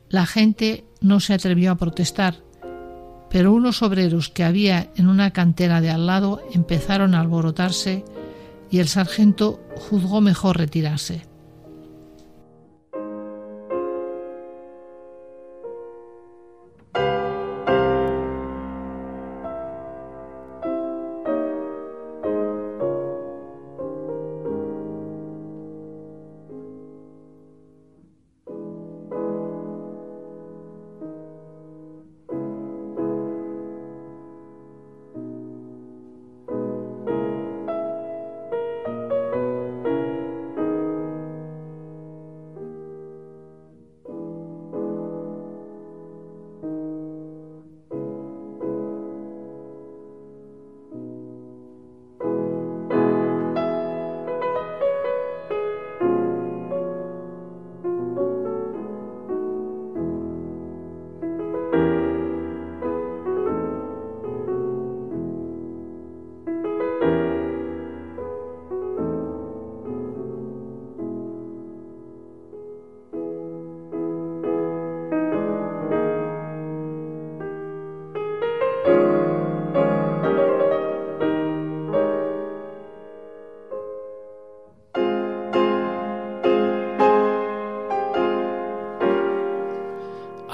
[0.09, 2.37] La gente no se atrevió a protestar,
[3.29, 8.03] pero unos obreros que había en una cantera de al lado empezaron a alborotarse
[8.71, 11.28] y el sargento juzgó mejor retirarse.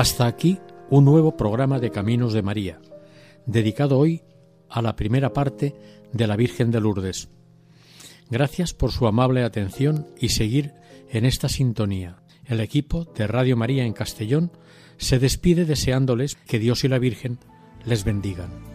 [0.05, 0.59] Hasta aquí
[0.91, 2.79] un nuevo programa de Caminos de María,
[3.47, 4.21] dedicado hoy
[4.69, 5.73] a la primera parte
[6.13, 7.29] de la Virgen de Lourdes.
[8.29, 10.73] Gracias por su amable atención y seguir
[11.09, 12.17] en esta sintonía.
[12.45, 14.51] El equipo de Radio María en Castellón
[14.97, 17.39] se despide deseándoles que Dios y la Virgen
[17.83, 18.74] les bendigan.